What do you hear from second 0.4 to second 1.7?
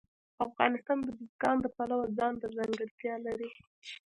افغانستان د بزګان د